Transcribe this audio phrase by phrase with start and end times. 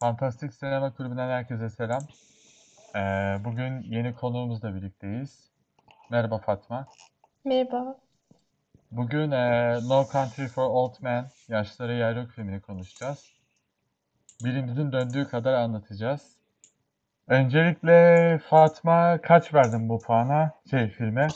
[0.00, 2.02] Fantastik Sinema Kulübü'nden herkese selam.
[2.94, 2.98] Ee,
[3.44, 5.50] bugün yeni konuğumuzla birlikteyiz.
[6.10, 6.86] Merhaba Fatma.
[7.44, 7.96] Merhaba.
[8.90, 13.24] Bugün e, No Country for Old Men, Yaşlara Yer Yok filmini konuşacağız.
[14.44, 16.22] Dilimizin döndüğü kadar anlatacağız.
[17.28, 21.28] Öncelikle Fatma kaç verdin bu puana, şey filme?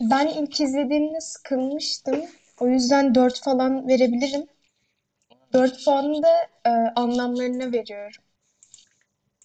[0.00, 2.20] Ben ilk izlediğimde sıkılmıştım.
[2.60, 4.46] O yüzden 4 falan verebilirim.
[5.56, 6.30] 4 puanı da
[6.66, 8.24] e, anlamlarına veriyorum.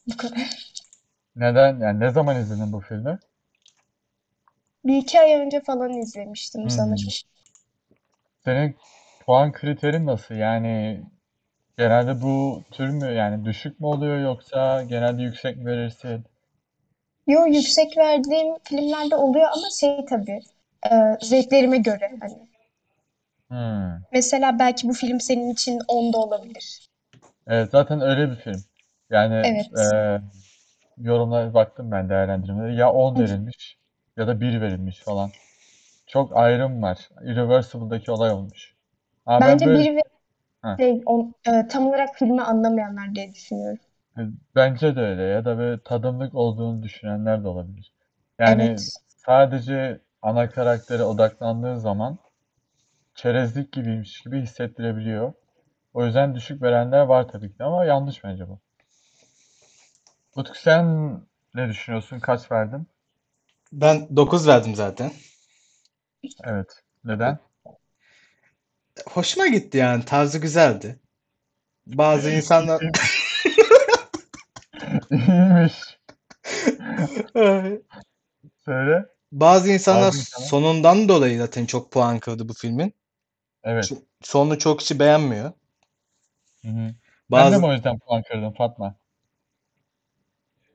[0.08, 0.72] Bu kadar.
[1.36, 3.20] Neden, yani ne zaman izledin bu filmi?
[4.86, 6.70] Bir iki ay önce falan izlemiştim Hmm.
[6.70, 7.14] sanırım.
[8.46, 8.76] Senin
[9.26, 10.36] puan kriterin nasıl?
[10.36, 11.02] Yani
[11.78, 16.26] genelde bu tür mü, yani düşük mü oluyor yoksa genelde yüksek mi verirsin?
[17.28, 20.40] Yo yüksek verdiğim filmlerde oluyor ama şey tabii
[20.92, 22.51] e, zevklerime göre hani.
[23.52, 24.04] Hmm.
[24.12, 26.90] Mesela belki bu film senin için 10'da olabilir.
[27.48, 28.64] Evet, zaten öyle bir film.
[29.10, 29.68] Yani Evet.
[29.78, 29.82] e,
[30.98, 32.76] yorumlara baktım ben değerlendirmelere.
[32.76, 33.20] Ya 10 Hı.
[33.20, 33.78] verilmiş
[34.18, 35.32] ya da 1 verilmiş falan.
[36.08, 37.10] Çok ayrım var.
[37.24, 38.76] Irreversible'daki olay olmuş.
[39.26, 40.02] Ama ben Bence böyle bir ve
[40.64, 40.82] Ha.
[40.82, 43.80] şey, on- e, tam olarak filmi anlamayanlar diye düşünüyorum.
[44.56, 47.94] bence de öyle ya da böyle tadımlık olduğunu düşünenler de olabilir.
[48.40, 49.02] Yani Evet.
[49.08, 52.18] sadece ana karaktere odaklandığı zaman
[53.16, 55.34] çerezlik gibiymiş gibi hissettirebiliyor.
[55.94, 58.60] O yüzden düşük verenler var tabii ki ama yanlış bence bu.
[60.36, 61.12] Utku sen
[61.56, 62.20] ne düşünüyorsun?
[62.20, 62.88] Kaç verdin?
[63.74, 65.12] Ben 9 verdim zaten.
[66.44, 66.84] Evet.
[67.04, 67.40] Neden?
[69.10, 70.06] Hoşuma gitti yani.
[70.06, 71.00] Tarzı güzeldi.
[71.88, 72.82] Bazı insanlar
[75.12, 75.74] İyiymiş.
[78.66, 79.06] Söyle.
[79.32, 82.94] bazı insanlar Bazı insanlar- sonundan dolayı zaten çok puan kırdı bu filmin.
[83.64, 83.92] Evet.
[84.22, 85.52] Sonunu çok kişi beğenmiyor.
[86.62, 86.96] Hı hı.
[87.32, 88.96] Ben de Bazı mi o yüzden puan kırdım Fatma?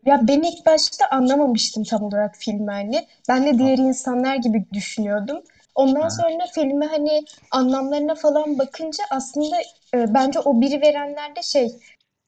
[0.06, 3.06] Ya ben ilk başta anlamamıştım tam olarak filmi hani.
[3.28, 5.42] Ben de diğer insanlar gibi düşünüyordum.
[5.74, 6.08] Ondan Ha.
[6.08, 9.56] sonra filmi hani anlamlarına falan bakınca aslında
[9.94, 11.66] e, bence o biri verenler de şey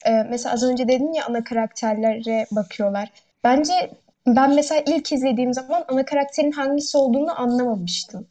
[0.07, 3.13] e, mesela az önce dedin ya ana karakterlere bakıyorlar.
[3.45, 3.91] Bence
[4.27, 8.27] ben mesela ilk izlediğim zaman ana karakterin hangisi olduğunu anlamamıştım.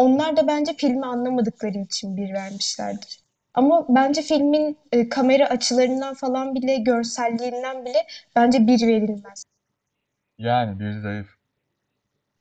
[0.00, 3.20] Onlar da bence filmi anlamadıkları için bir vermişlerdir.
[3.54, 8.06] Ama bence filmin e, kamera açılarından falan bile, görselliğinden bile
[8.36, 9.44] bence bir verilmez.
[10.38, 11.28] Yani bir zayıf.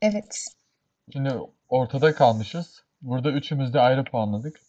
[0.02, 0.46] Evet.
[1.14, 1.34] Şimdi
[1.70, 2.84] ortada kalmışız.
[3.02, 4.62] Burada üçümüz de ayrı puanladık.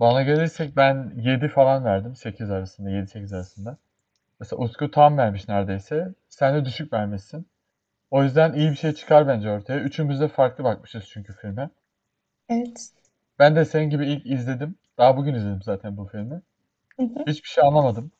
[0.00, 2.16] Bana gelirsek ben 7 falan verdim.
[2.16, 3.76] 8 arasında, 7-8 arasında.
[4.40, 6.14] Mesela Utku tam vermiş neredeyse.
[6.28, 7.46] Sen de düşük vermişsin.
[8.10, 9.80] O yüzden iyi bir şey çıkar bence ortaya.
[9.80, 11.70] Üçümüz de farklı bakmışız çünkü filme.
[12.48, 12.90] Evet.
[13.38, 14.74] Ben de senin gibi ilk izledim.
[14.98, 16.42] Daha bugün izledim zaten bu filmi.
[16.96, 17.24] Hı hı.
[17.26, 18.12] Hiçbir şey anlamadım.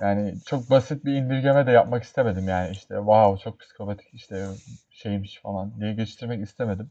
[0.00, 4.46] Yani çok basit bir indirgeme de yapmak istemedim yani işte wow çok psikopatik işte
[4.90, 6.90] şeymiş falan diye geçiştirmek istemedim.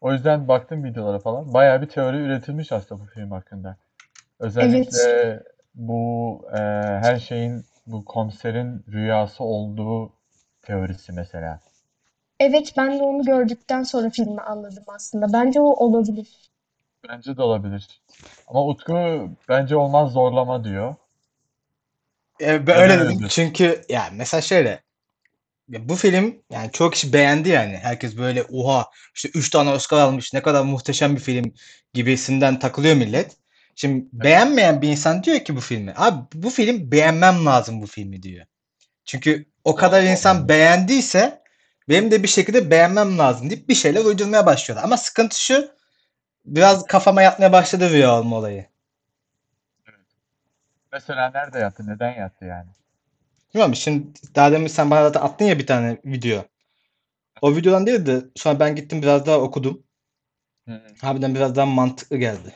[0.00, 1.54] O yüzden baktım videolara falan.
[1.54, 3.76] Bayağı bir teori üretilmiş aslında bu film hakkında.
[4.40, 5.42] Özellikle
[5.74, 6.56] bu e,
[7.02, 10.12] her şeyin bu komiserin rüyası olduğu
[10.62, 11.60] teorisi mesela.
[12.42, 15.32] Evet, ben de onu gördükten sonra filmi anladım aslında.
[15.32, 16.28] Bence o olabilir.
[17.08, 18.00] Bence de olabilir.
[18.46, 20.94] Ama Utku bence olmaz zorlama diyor.
[22.40, 23.26] E, ben öyle dedim.
[23.28, 24.82] Çünkü yani mesela şöyle
[25.68, 27.76] ya bu film yani çok kişi beğendi yani.
[27.76, 31.54] Herkes böyle oha işte 3 tane Oscar almış ne kadar muhteşem bir film
[31.94, 33.36] gibisinden takılıyor millet.
[33.76, 35.92] Şimdi beğenmeyen bir insan diyor ki bu filmi.
[35.96, 38.46] Abi bu film beğenmem lazım bu filmi diyor.
[39.04, 41.41] Çünkü o kadar insan beğendiyse
[41.88, 44.84] benim de bir şekilde beğenmem lazım deyip bir şeyler uydurmaya başlıyorlar.
[44.84, 45.70] Ama sıkıntı şu
[46.46, 48.66] biraz kafama yatmaya başladı rüya olma olayı.
[50.92, 51.86] Mesela nerede yattı?
[51.86, 52.70] Neden yattı yani?
[53.54, 56.44] Bilmiyorum şimdi daha demin sen bana zaten attın ya bir tane video.
[57.42, 59.82] O videodan değil de sonra ben gittim biraz daha okudum.
[60.68, 60.82] Hı hı.
[61.02, 62.54] Harbiden biraz daha mantıklı geldi.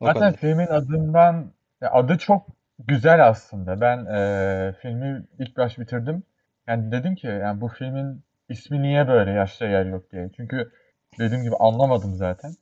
[0.00, 0.36] O Zaten kadar.
[0.36, 2.46] filmin adından ya adı çok
[2.78, 3.80] güzel aslında.
[3.80, 6.22] Ben eee, filmi ilk baş bitirdim.
[6.68, 10.30] Yani dedim ki yani bu filmin ismi niye böyle Yaşta Yer Yok diye.
[10.36, 10.72] Çünkü
[11.18, 12.52] dediğim gibi anlamadım zaten.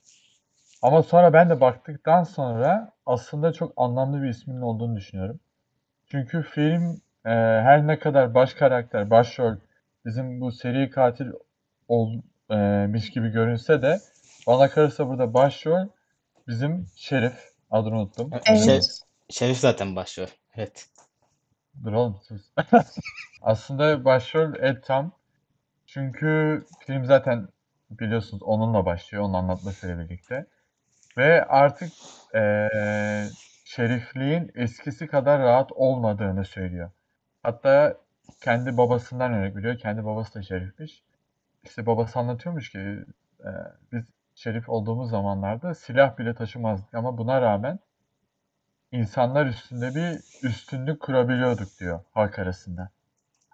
[0.82, 5.40] Ama sonra ben de baktıktan sonra aslında çok anlamlı bir isminin olduğunu düşünüyorum.
[6.06, 6.90] Çünkü film
[7.26, 7.32] eee,
[7.64, 9.56] her ne kadar baş karakter, başrol
[10.06, 11.26] bizim bu seri katil
[11.88, 14.00] olmuş gibi görünse de
[14.46, 15.86] bana kalırsa burada başrol
[16.48, 17.48] bizim Şerif.
[17.70, 18.34] Adını unuttum.
[18.34, 18.64] E, Evet.
[18.64, 18.80] Şey,
[19.30, 20.28] Şerif zaten başlıyor.
[20.56, 20.86] Evet.
[21.84, 22.42] Dur oğlum sus.
[23.42, 25.12] Aslında başrol Ed Tam.
[25.86, 27.48] Çünkü film zaten
[27.90, 29.25] biliyorsunuz onunla başlıyor.
[29.25, 30.46] Onun anlatmasıyla birlikte.
[31.19, 31.92] Ve artık
[32.34, 33.28] eee
[33.64, 36.90] şerifliğin eskisi kadar rahat olmadığını söylüyor.
[37.42, 37.96] Hatta
[38.44, 39.78] kendi babasından örnek veriyor.
[39.78, 41.02] Kendi babası da şerifmiş.
[41.64, 42.78] İşte babası anlatıyormuş ki
[43.44, 43.50] e,
[43.92, 44.04] biz
[44.34, 47.78] şerif olduğumuz zamanlarda silah bile taşımazdık ama buna rağmen
[48.93, 52.90] insanlar üstünde bir üstünlük kurabiliyorduk diyor halk arasında.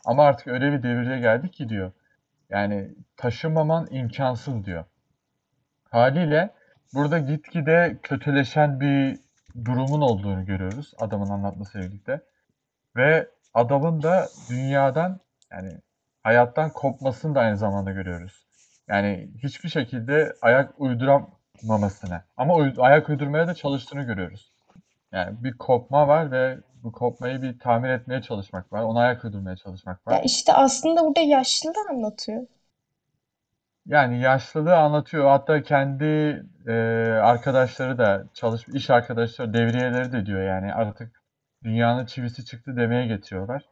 [0.04, 1.92] Ama artık öyle bir devirde geldik ki diyor.
[2.50, 4.84] Yani taşımaman imkansız diyor.
[5.90, 6.54] Haliyle
[6.94, 9.20] burada gitgide kötüleşen bir
[9.64, 12.20] durumun olduğunu görüyoruz adamın anlatmasıyla birlikte.
[12.96, 15.20] Ve adamın da dünyadan
[15.52, 15.80] yani
[16.22, 18.46] hayattan kopmasını da aynı zamanda görüyoruz.
[18.88, 24.53] Yani hiçbir şekilde ayak uyduramamasını ama uy- ayak uydurmaya da çalıştığını görüyoruz.
[25.14, 28.82] Yani bir kopma var ve bu kopmayı bir tamir etmeye çalışmak var.
[28.82, 30.24] Ona ayak uydurmaya çalışmak Ya var.
[30.24, 32.46] işte aslında burada yaşlı da anlatıyor.
[33.86, 35.28] Yani yaşlılığı anlatıyor.
[35.28, 36.04] Hatta kendi
[36.66, 36.72] e,
[37.22, 41.22] arkadaşları da çalış iş arkadaşları, devriyeleri de diyor yani artık
[41.64, 43.62] dünyanın çivisi çıktı demeye getiriyorlar.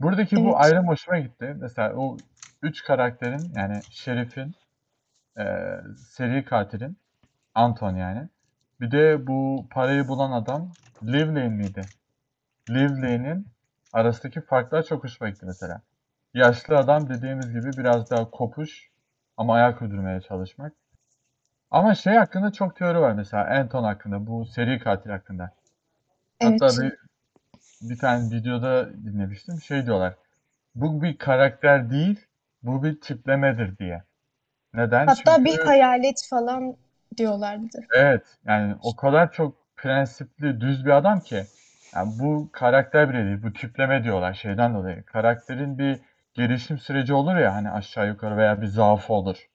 [0.00, 0.54] Buradaki bu Evet.
[0.60, 1.56] ayrım hoşuma gitti.
[1.60, 2.16] Mesela o
[2.62, 4.54] üç karakterin yani Şerif'in,
[5.38, 5.44] e,
[5.96, 6.98] seri katilin,
[7.54, 8.28] Anton yani.
[8.80, 10.72] Bir de bu parayı bulan adam
[11.02, 11.82] Livlane miydi?
[12.70, 13.46] Livlane'in
[13.92, 15.82] arasındaki farklar çok hoşuma gitti mesela.
[16.34, 18.90] Yaşlı adam dediğimiz gibi biraz daha kopuş
[19.36, 20.72] ama ayak uydurmaya çalışmak.
[21.70, 25.50] Ama şey hakkında çok teori var mesela Anton hakkında, bu seri katil hakkında.
[26.40, 26.62] Evet.
[26.62, 26.96] Hatta bir,
[27.82, 29.60] bir tane videoda dinlemiştim.
[29.60, 30.14] Şey diyorlar.
[30.74, 32.26] Bu bir karakter değil,
[32.62, 34.02] bu bir tiplemedir diye.
[34.74, 35.06] Neden?
[35.06, 36.76] Hatta bir Çünkü hayalet falan
[37.16, 37.80] diyorlardı.
[37.96, 41.44] evet yani o kadar çok prensipli, düz bir adam ki
[41.94, 45.04] yani bu karakter bile değil, bu tipleme diyorlar şeyden dolayı.
[45.04, 46.00] Karakterin bir
[46.34, 49.48] gelişim süreci olur ya hani aşağı yukarı veya bir zaafı olur.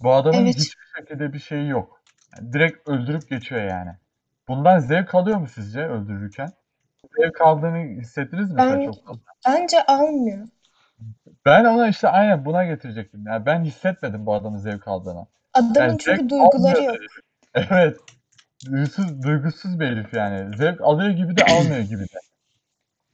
[0.00, 0.56] Bu adamın Evet.
[0.56, 2.00] hiçbir şekilde bir şeyi yok.
[2.36, 3.90] Yani direkt öldürüp geçiyor yani.
[4.48, 6.52] Bundan zevk alıyor mu sizce öldürürken?
[7.16, 9.20] Zevk aldığını hissettiniz mi Ben çok fazla?
[9.48, 10.48] bence almıyor.
[11.46, 13.26] Ben ona işte aynen buna getirecektim.
[13.26, 15.26] Yani ben hissetmedim bu adamın zevk aldığını.
[15.54, 16.96] Adamın Yani çünkü duyguları yok.
[17.54, 17.96] Evet.
[18.66, 20.56] Duygusuz, duygusuz bir herif yani.
[20.56, 22.18] Zevk alıyor gibi de almıyor gibi de.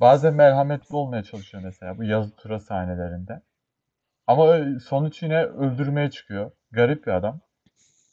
[0.00, 3.43] Bazen merhametli olmaya çalışıyor mesela bu yazı tura sahnelerinde.
[4.26, 6.50] Ama sonuç yine öldürmeye çıkıyor.
[6.70, 7.40] Garip bir adam.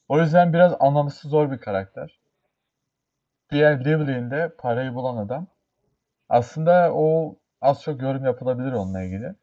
[0.10, 2.20] O yüzden biraz anlaması zor bir karakter.
[3.52, 5.48] Diğer Lively'inde parayı bulan adam.
[6.30, 9.36] Aslında o az çok yorum yapılabilir onunla ilgili.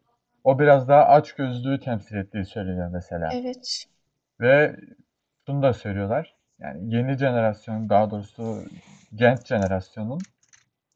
[0.44, 3.30] O biraz daha açgözlüğü temsil ettiği söyleniyor mesela.
[3.32, 3.86] Evet.
[4.40, 4.76] Ve
[5.46, 6.34] şunu da söylüyorlar.
[6.58, 8.64] Yani yeni jenerasyon, daha doğrusu
[9.14, 10.20] genç jenerasyonun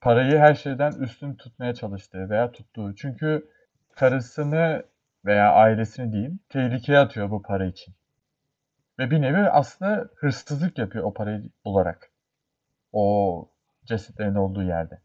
[0.00, 2.94] parayı her şeyden üstün tutmaya çalıştığı veya tuttuğu.
[2.94, 3.48] Çünkü
[3.92, 4.82] karısını
[5.24, 7.94] veya ailesini diyeyim tehlikeye atıyor bu para için.
[8.98, 12.10] Ve bir nevi aslında hırsızlık yapıyor o parayı bularak.
[12.92, 13.48] O
[13.84, 15.00] cesetlerin olduğu yerde.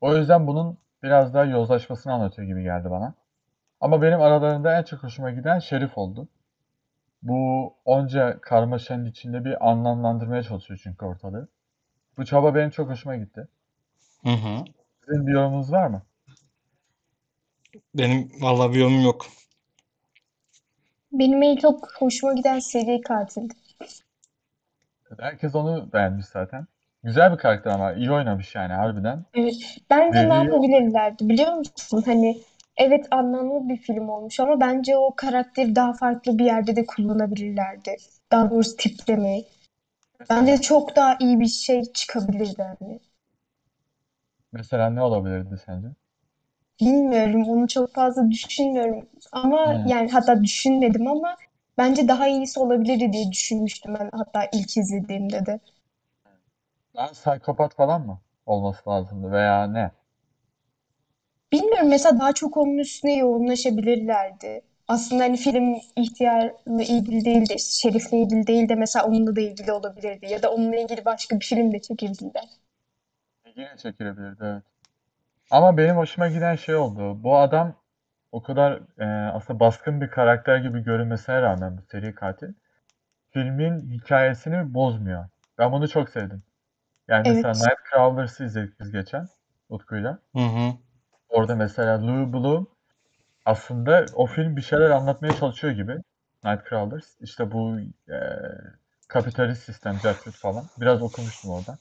[0.00, 3.14] O yüzden bunun biraz daha yozlaşmasını anlatıyor gibi geldi bana.
[3.80, 6.28] Ama benim aralarında en çok hoşuma giden Şerif oldu.
[7.22, 11.48] Bu onca karmaşanın içinde bir anlamlandırmaya çalışıyor çünkü ortalığı.
[12.16, 13.48] Bu çaba benim çok hoşuma gitti.
[14.22, 14.64] Hı hı.
[15.04, 16.02] Sizin bir yorumunuz var mı?
[17.94, 19.26] Benim vallahi bir yorumum yok.
[21.12, 23.54] Benim en çok hoşuma giden seri katildi.
[25.18, 26.66] Herkes onu beğenmiş zaten.
[27.02, 29.24] Güzel bir karakter ama iyi oynamış yani harbiden.
[29.34, 29.54] Evet.
[29.90, 32.02] Bence ne Deli yapabilirlerdi biliyor musun?
[32.06, 32.38] Hani
[32.76, 37.96] evet anlamlı bir film olmuş ama bence o karakteri daha farklı bir yerde de kullanabilirlerdi.
[38.32, 39.46] Daha doğrusu tiplemeyi.
[40.30, 43.00] Bence çok daha iyi bir şey çıkabilirdi hani.
[44.52, 45.94] Mesela ne olabilirdi sence?
[46.80, 49.08] Bilmiyorum, onu çok fazla düşünmüyorum.
[49.32, 49.84] Ama Hmm.
[49.84, 51.36] yani hatta düşünmedim ama
[51.78, 55.60] bence daha iyisi olabilirdi diye düşünmüştüm ben hatta ilk izlediğimde de.
[56.94, 59.90] Daha psikopat falan mı olması lazımdı veya ne?
[61.76, 64.60] Bilmiyorum mesela daha çok onun üstüne yoğunlaşabilirlerdi.
[64.88, 69.40] Aslında hani film ihtiyarla ilgili değil de işte Şerif'le ilgili değil de mesela onunla da
[69.40, 70.26] ilgili olabilirdi.
[70.26, 72.44] Ya da onunla ilgili başka bir film de çekebilirler.
[73.56, 74.62] Yine çekilebilirdi evet.
[75.50, 77.24] Ama benim hoşuma giden şey oldu.
[77.24, 77.74] Bu adam
[78.32, 82.48] o kadar e, aslında baskın bir karakter gibi görünmesine rağmen bu seri katil
[83.32, 85.28] filmin hikayesini bozmuyor.
[85.58, 86.42] Ben bunu çok sevdim.
[87.08, 87.62] Yani mesela Evet.
[87.62, 89.28] Nightcrawlers'ı izledik biz geçen
[89.68, 90.18] Utku'yla.
[90.34, 90.72] Hı hı.
[91.28, 92.66] Orada mesela Lou Bloom
[93.44, 95.96] aslında o film bir şeyler anlatmaya çalışıyor gibi.
[96.44, 97.20] Nightcrawlers.
[97.20, 97.78] İşte bu
[98.08, 98.18] e,
[99.08, 100.64] kapitalist sistem, cartçut falan.
[100.80, 101.78] Biraz okumuştum orada.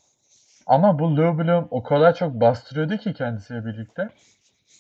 [0.68, 4.10] Ama bu Lou Bloom o kadar çok bastırıyordu ki kendisiyle birlikte.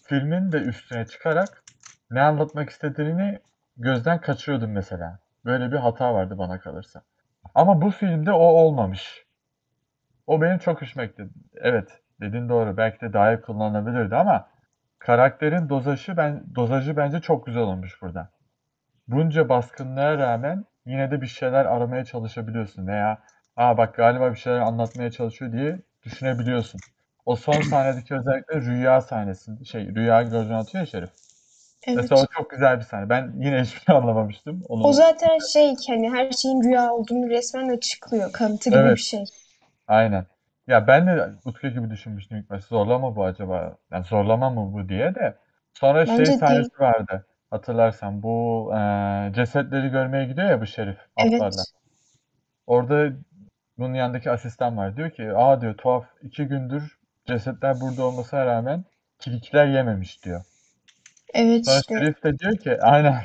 [0.04, 1.64] Filmin de üstüne çıkarak
[2.12, 3.40] ne anlatmak istediğini
[3.78, 5.20] gözden kaçırıyordum mesela.
[5.46, 7.02] Böyle bir hata vardı bana kalırsa.
[7.56, 9.26] Ama bu filmde o olmamış.
[10.28, 11.28] O benim çok hoşuma gitti.
[11.56, 12.78] Evet, dediğin doğru.
[12.78, 14.48] Belki de daha iyi kullanılabilirdi ama
[15.06, 18.30] karakterin dozajı ben dozajı bence çok güzel olmuş burada.
[19.08, 23.20] Bunca baskınlığa rağmen yine de bir şeyler aramaya çalışabiliyorsun veya
[23.58, 26.82] aa bak galiba bir şeyler anlatmaya çalışıyor diye düşünebiliyorsun.
[27.26, 31.10] O son sahnedeki özellikle rüya sahnesinde şey rüya gözüne atıyor ya Şerif.
[31.88, 31.98] Evet.
[31.98, 33.10] Mesela o çok güzel bir sahne.
[33.10, 34.64] Ben yine hiçbir şey anlamamıştım.
[34.70, 38.34] Onu O zaten şey hani her şeyin rüya olduğunu resmen açıklıyor.
[38.34, 38.98] Kanıtı gibi Evet.
[38.98, 39.26] bir şey.
[39.88, 40.26] Aynen.
[40.68, 42.68] Ya ben de Utku gibi düşünmüştüm ilk başta.
[42.68, 43.78] Zorlama bu acaba?
[43.92, 45.38] Yani zorlama mı bu diye de.
[45.74, 46.40] Sonra şey Bence değil.
[46.40, 47.26] sahnesi vardı.
[47.50, 51.46] Hatırlarsan bu eee, cesetleri görmeye gidiyor ya bu şerif atlarla.
[51.46, 51.66] Evet.
[52.68, 53.12] Orada
[53.78, 54.98] bunun yanındaki asistan var.
[54.98, 58.84] Diyor ki aa diyor tuhaf iki gündür cesetler burada olmasına rağmen
[59.20, 60.42] tilkiler yememiş diyor.
[61.34, 61.96] Evet Sonra işte.
[62.00, 63.22] Şerif de diyor ki aynen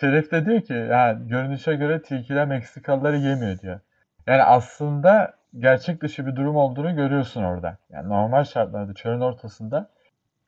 [0.00, 3.80] Şerif de diyor ki ya görünüşe göre tilkiler Meksikalıları yemiyor diyor.
[4.26, 7.78] Yani aslında gerçek dışı bir durum olduğunu görüyorsun orada.
[7.90, 9.90] Yani normal şartlarda çölün ortasında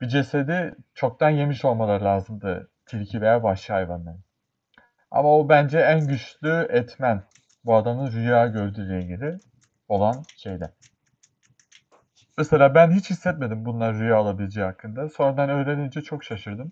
[0.01, 4.23] bir cesedi çoktan yemiş olmaları lazımdı tilki veya vahşi hayvanların.
[5.11, 7.23] Ama o bence en güçlü etmen
[7.65, 9.39] bu adamın rüya gördüğüyle ilgili
[9.87, 10.71] olan şeyde.
[12.37, 15.09] Mesela ben hiç hissetmedim bunlar rüya olabileceği hakkında.
[15.09, 16.71] Sonradan öğrenince çok şaşırdım.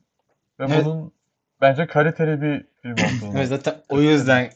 [0.60, 0.86] Ve Evet.
[0.86, 1.14] bunun
[1.62, 3.38] bence kaliteli bir film olduğunu.
[3.38, 4.50] Evet zaten o yüzden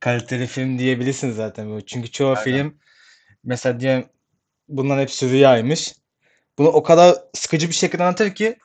[0.00, 1.86] kaliteli film diyebilirsin zaten bu.
[1.86, 2.42] Çünkü çoğu Aynen.
[2.42, 2.74] film
[3.44, 4.08] mesela diyelim
[4.68, 5.94] bunların hepsi rüyaymış.
[6.58, 8.58] Bunu o kadar sıkıcı bir şekilde anlatır ki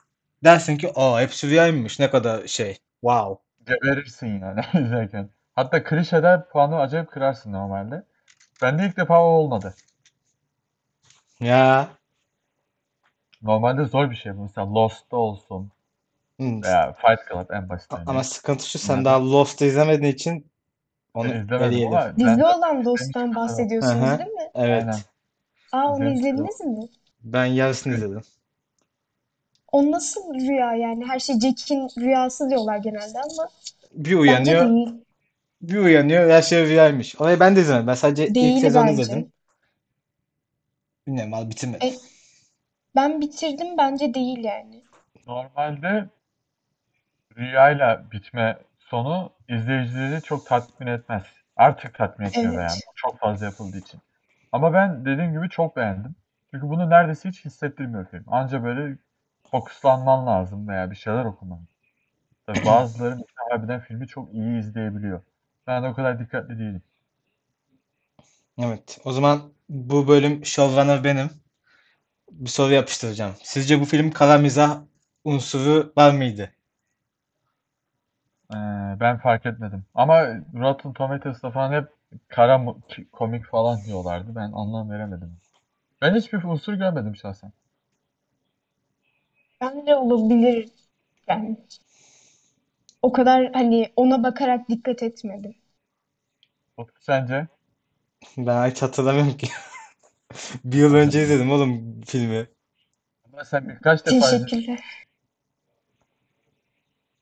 [0.43, 2.77] dersin ki aa hepsi rüyaymış ne kadar şey.
[3.01, 3.43] Wow.
[3.65, 5.29] Geberirsin yani izlerken.
[5.55, 8.03] Hatta klişeler puanı acayip kırarsın normalde.
[8.61, 9.75] Bende ilk defa o olmadı.
[11.39, 11.87] Ya.
[13.41, 14.41] Normalde zor bir şey bu.
[14.41, 15.71] Mesela Lost'ta olsun
[16.37, 16.63] Hmm.
[16.63, 17.93] veya Fight Club en basit.
[18.05, 20.51] Ama sıkıntı şu sen Yani- daha Lost'u izlemediğin için
[21.15, 24.49] onu izlemedim ama ben olan Dost'tan bahsediyorsunuz değil mi?
[24.55, 24.87] Evet.
[24.87, 25.05] Aynen.
[25.73, 26.49] Aa onu İzlemiştim.
[26.49, 26.89] izlediniz mi?
[27.23, 28.21] Ben yarısını izledim.
[29.71, 31.05] O nasıl rüya yani?
[31.05, 33.49] Her şey Jack'in rüyası diyorlar genelde ama
[33.91, 35.05] Bir bence uyanıyor, değil.
[35.61, 37.15] bir uyanıyor her şey rüyaymış.
[37.21, 37.87] Orayı ben de izlemedim.
[37.87, 38.91] Ben sadece ilk Değil sezonu bence.
[38.91, 39.31] izledim.
[41.07, 41.87] Bilmiyorum abi bitirmedim.
[41.87, 41.93] E,
[42.95, 44.83] ben bitirdim bence değil yani.
[45.27, 46.09] Normalde
[47.37, 51.23] rüyayla bitme sonu izleyicileri çok tatmin etmez.
[51.57, 52.61] Artık tatmin etmiyor Evet.
[52.61, 52.79] yani.
[52.95, 54.01] Çok fazla yapıldığı için.
[54.51, 56.15] Ama ben dediğim gibi çok beğendim.
[56.51, 58.23] Çünkü bunu neredeyse hiç hissettirmiyor film.
[58.27, 58.97] Anca böyle
[59.51, 61.59] fokuslanman lazım veya bir şeyler okuman.
[62.47, 65.21] Tabii bazıları harbiden filmi çok iyi izleyebiliyor.
[65.67, 66.81] Ben de o kadar dikkatli değilim.
[68.59, 68.99] Evet.
[69.05, 71.29] O zaman bu bölüm showrunner benim.
[72.31, 73.35] Bir soru yapıştıracağım.
[73.43, 74.81] Sizce bu film kara mizah
[75.23, 76.54] unsuru var mıydı?
[78.53, 78.55] Ee,
[78.99, 79.85] ben fark etmedim.
[79.95, 80.25] Ama
[80.55, 81.89] Rotten Tomatoes'ta falan hep
[82.27, 84.35] kara mu- komik falan diyorlardı.
[84.35, 85.37] Ben anlam veremedim.
[86.01, 87.53] Ben hiçbir unsur görmedim şahsen.
[89.61, 90.69] Bence olabilir
[91.29, 91.57] yani.
[93.01, 95.55] O kadar hani ona bakarak dikkat etmedim.
[96.77, 97.47] Utku sence?
[98.37, 99.47] Ben hiç hatırlamıyorum ki.
[100.65, 102.47] Bir yıl önce izledim oğlum filmi.
[103.33, 104.59] Ama sen birkaç defa izledin.
[104.59, 105.05] Teşekkürler.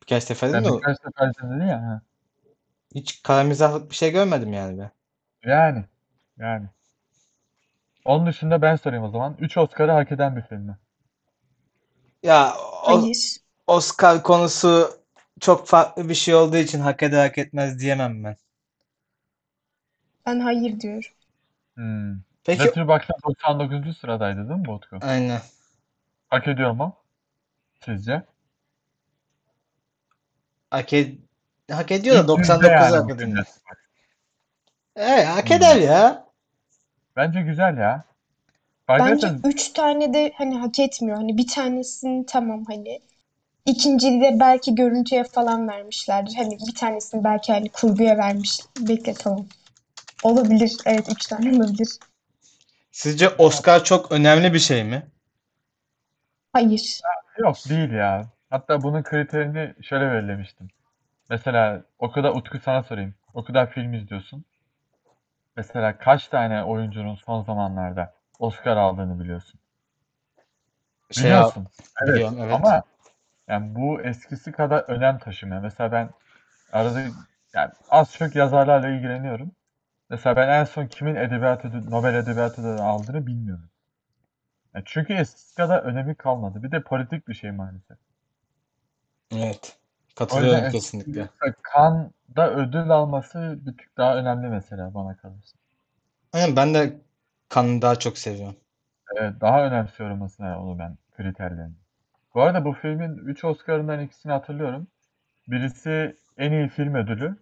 [0.03, 1.81] Birkaç defa dedim de birkaç defa izledin ya.
[1.81, 2.01] ha.
[2.95, 4.91] hiç kara mizahlık bir şey görmedim yani ben.
[5.43, 5.86] Yani.
[6.38, 6.69] Yani.
[8.05, 9.36] Onun dışında ben sorayım o zaman.
[9.39, 10.77] 3 Oscar'ı hak eden bir film mi?
[12.24, 12.55] Ya
[12.88, 13.38] o- Hayır.
[13.67, 14.91] Oscar konusu
[15.39, 18.36] çok farklı bir şey olduğu için hak eder hak etmez diyemem ben.
[20.25, 21.12] Ben hayır diyorum.
[21.77, 22.13] Hmm.
[22.43, 23.93] Peki Letterboxd'da 99.
[23.93, 25.01] sıradaydı değil mi bu Utku?
[25.01, 25.41] aynen.
[26.29, 26.95] Hak ediyor mu?
[27.81, 28.24] Sizce?
[30.74, 31.18] Hak, ed-
[31.72, 33.46] hak ediyor da İlk yüzde 99 yani hak bu edilmez.
[33.46, 33.46] filmde.
[34.96, 35.51] Evet hak Hmm.
[35.51, 36.25] eder ya.
[37.15, 38.06] Bence güzel ya.
[39.00, 41.18] Bence üç tane de hani hak etmiyor.
[41.18, 43.00] Hani bir tanesini tamam hani.
[43.65, 46.36] İkinciyi de belki görüntüye falan vermişlerdir.
[46.36, 48.60] Hani bir tanesini belki hani kurguya vermiş.
[48.80, 49.46] Bekle tamam.
[50.24, 50.77] Olabilir.
[50.86, 51.89] Evet üç tane olabilir.
[52.92, 55.08] Sizce Oscar çok önemli bir şey mi?
[56.53, 57.01] Hayır.
[57.38, 58.32] Yok değil ya.
[58.53, 60.67] Hatta bunun kriterini şöyle belirlemiştim.
[61.29, 63.15] Mesela o kadar Utku sana sorayım.
[63.33, 64.45] O kadar film izliyorsun.
[65.57, 69.60] Mesela kaç tane oyuncunun son zamanlarda Oscar aldığını biliyorsun?
[71.12, 71.67] Şey Biliyorsun.
[72.01, 72.15] Evet.
[72.15, 72.53] biliyorum evet.
[72.53, 72.83] Ama
[73.48, 75.62] yani bu eskisi kadar önem taşımıyor.
[75.62, 76.10] Mesela ben
[76.72, 77.00] arada
[77.53, 79.51] yani az çok yazarlarla ilgileniyorum.
[80.10, 83.69] Mesela ben en son kimin edebiyat ödülü, Nobel Edebiyat Ödülü aldığını bilmiyorum.
[84.74, 86.63] Yani çünkü eskisi kadar önemi kalmadı.
[86.63, 87.98] Bir de politik bir şey maalesef.
[89.32, 89.77] Evet.
[90.15, 91.30] Katılıyorum yüzden kesinlikle.
[91.75, 95.58] Cannes'da ödül alması bir tık daha önemli mesela bana kalırsa.
[96.34, 96.98] Aynen ben de
[97.56, 98.56] Cannes'ı daha çok seviyorum.
[99.15, 101.74] Evet, daha önemsiyorum aslında onu ben kriterlerini.
[102.36, 104.88] Bu arada bu filmin 3 Oscar'ından ikisini hatırlıyorum.
[105.48, 107.38] Birisi en iyi film ödülü.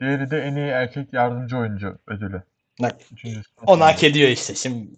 [0.00, 2.42] Diğeri de en iyi erkek yardımcı oyuncu ödülü.
[2.80, 4.54] Bak, Üçüncüsü onu hak ediyor işte.
[4.54, 4.90] Şimdi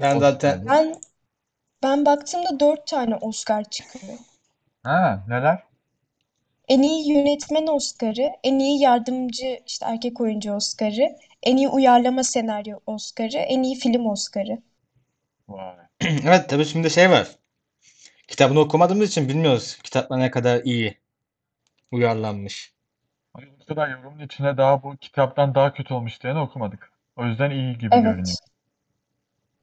[0.00, 0.70] ben zaten Oscar'dı.
[0.70, 0.96] Ben
[1.82, 4.18] ben baktığımda dört tane Oscar çıkıyor.
[4.84, 5.64] Ha, neler?
[6.68, 12.78] En iyi yönetmen Oscar'ı, en iyi yardımcı işte erkek oyuncu Oscar'ı, en iyi uyarlama senaryo
[12.86, 14.58] Oscar'ı, en iyi film Oscar'ı.
[15.48, 15.76] Vay.
[16.00, 17.28] evet tabii şimdi şey var.
[18.28, 20.98] Kitabını okumadığımız için bilmiyoruz kitaplar ne kadar iyi
[21.92, 22.74] uyarlanmış.
[23.36, 26.92] Bu kadar yorumun içine daha bu kitaptan daha kötü olmuş diyeni okumadık.
[27.16, 28.16] O yüzden iyi gibi görünüyor.
[28.16, 28.38] Evet.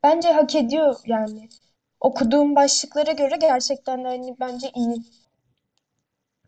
[0.04, 1.50] Bence hak ediyor yani.
[2.02, 4.96] Okuduğum başlıklara göre gerçekten de hani bence iyi.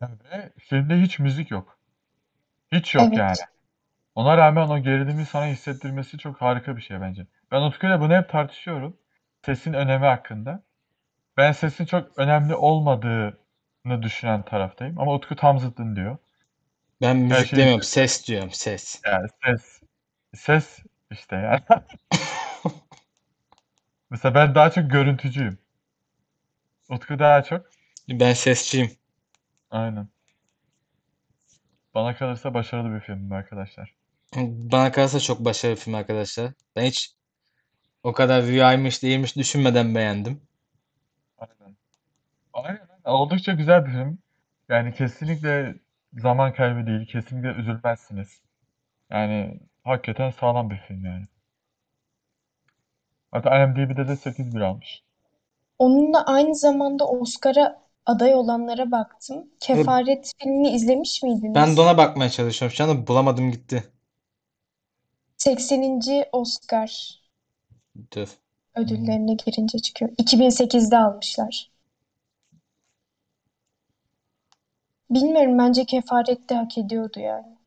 [0.02, 1.78] Ve filmde hiç müzik yok.
[2.72, 3.18] Hiç yok Evet.
[3.18, 3.36] yani.
[4.14, 7.26] Ona rağmen o gerilimi sana hissettirmesi çok harika bir şey bence.
[7.50, 8.96] Ben Utku'yla bunu hep tartışıyorum.
[9.46, 10.62] Sesin önemi hakkında.
[11.36, 15.00] Ben sesin çok önemli olmadığını düşünen taraftayım.
[15.00, 16.16] Ama Utku tam zıttın diyor.
[17.02, 19.02] Ben müzik şey- demiyorum, ses diyorum, ses.
[19.06, 19.80] Yani ses,
[20.34, 20.78] ses
[21.10, 21.60] işte yani.
[24.14, 25.58] Mesela ben daha çok görüntücüyüm.
[26.90, 27.66] Utku daha çok.
[28.08, 28.90] Ben sesçiyim.
[29.70, 30.08] Aynen.
[31.94, 33.94] Bana kalırsa başarılı bir film arkadaşlar.
[34.36, 36.52] Bana kalırsa çok başarılı film arkadaşlar.
[36.76, 37.14] Ben hiç
[38.02, 40.42] o kadar rüyaymış değilmiş düşünmeden beğendim.
[41.38, 41.76] Aynen.
[42.52, 42.88] Aynen.
[43.04, 44.18] Oldukça güzel bir film.
[44.68, 45.74] Yani kesinlikle
[46.12, 47.06] zaman kaybı değil.
[47.06, 48.42] Kesinlikle üzülmezsiniz.
[49.10, 51.24] Yani hakikaten sağlam bir film yani.
[53.34, 55.02] Hatta IMDb'de de 8.1 almış.
[55.78, 59.50] Onunla aynı zamanda Oscar'a aday olanlara baktım.
[59.60, 61.54] Kefaret filmini izlemiş miydiniz?
[61.54, 62.76] Ben de ona bakmaya çalışıyorum.
[62.76, 63.84] Şu anda bulamadım gitti.
[65.36, 66.00] 80.
[66.32, 67.20] Oscar
[68.16, 68.28] Dur.
[68.76, 70.10] ödüllerine girince çıkıyor.
[70.10, 71.70] 2008'de almışlar.
[75.10, 77.58] Bilmiyorum bence Kefaret de hak ediyordu yani.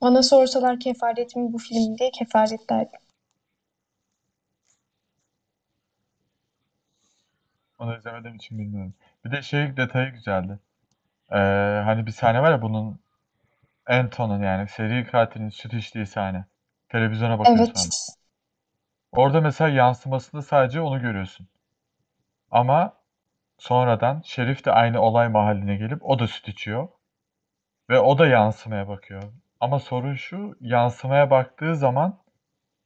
[0.00, 3.01] Bana sorsalar Kefaret mi bu film diye Kefaret derdim.
[7.82, 8.94] Onu izlemediğim için bilmiyorum.
[9.24, 10.58] Bir de şey detayı güzeldi.
[11.32, 11.36] Ee,
[11.84, 13.00] hani bir sahne var ya bunun
[13.86, 16.44] Anton'un yani seri katilin süt içtiği sahne.
[16.88, 17.76] Televizyona bakıyorsun Evet.
[17.76, 17.88] hani.
[19.12, 21.48] Orada mesela yansımasında sadece onu görüyorsun.
[22.50, 22.94] Ama
[23.58, 26.88] sonradan Şerif de aynı olay mahalline gelip o da süt içiyor.
[27.90, 29.22] Ve o da yansımaya bakıyor.
[29.60, 32.18] Ama sorun şu, yansımaya baktığı zaman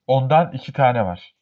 [0.07, 1.35] ondan iki tane var.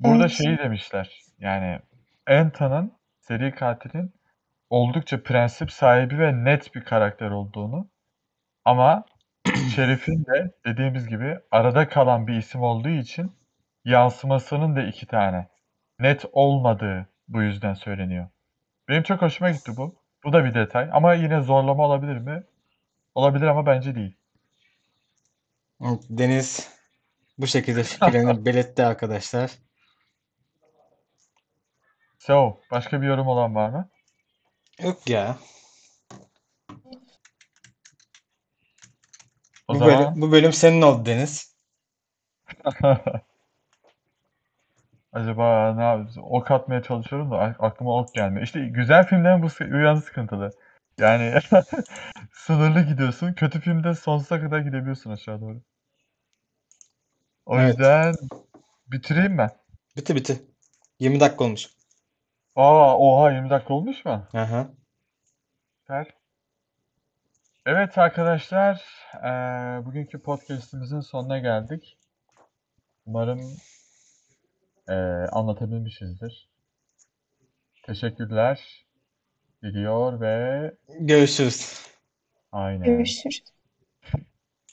[0.00, 0.32] Burada Evet.
[0.32, 1.20] şeyi demişler.
[1.38, 1.80] Yani
[2.28, 4.14] Anton'un, seri katilin
[4.70, 7.88] oldukça prensip sahibi ve net bir karakter olduğunu
[8.64, 9.04] ama
[9.74, 13.32] Şerif'in de dediğimiz gibi arada kalan bir isim olduğu için
[13.84, 15.48] yansımasının da iki tane
[16.00, 18.28] net olmadığı bu yüzden söyleniyor.
[18.88, 20.02] Benim çok hoşuma gitti bu.
[20.24, 22.42] Bu da bir detay ama yine zorlama olabilir mi?
[23.14, 24.16] Olabilir ama bence değil.
[26.10, 26.70] Deniz
[27.38, 29.50] bu şekilde fikirlerini belirtti arkadaşlar.
[32.18, 33.90] So, başka bir yorum olan var mı?
[34.78, 35.38] Yok ya.
[39.68, 41.56] O Bu zaman bölüm, bu bölüm senin oldu Deniz.
[45.12, 46.18] Acaba ne yapacağız?
[46.22, 48.42] Ok atmaya çalışıyorum da ak- aklıma ok gelmiyor.
[48.42, 50.50] İşte güzel filmlerin bu sı- yanı sıkıntılı.
[50.98, 51.34] Yani
[52.32, 53.32] sınırlı gidiyorsun.
[53.34, 55.62] Kötü filmde sonsuza kadar gidebiliyorsun aşağı doğru.
[57.46, 57.76] O Evet.
[57.78, 58.14] yüzden
[58.88, 59.50] bitireyim ben.
[59.96, 60.46] Bitti bitti.
[61.00, 61.68] 20 dakika olmuş.
[62.64, 64.26] Aa, oha 20 dakika olmuş mu?
[64.34, 64.70] Aha.
[65.80, 66.14] Süper.
[67.66, 68.84] Evet arkadaşlar,
[69.24, 71.98] eee, bugünkü podcast'imizin sonuna geldik.
[73.06, 73.56] Umarım
[74.88, 76.48] eee, anlatabilmişizdir.
[77.86, 78.86] Teşekkürler
[79.62, 81.86] diliyor ve Görüşürüz.
[82.52, 82.86] aynen.
[82.86, 83.42] Görüşürüz.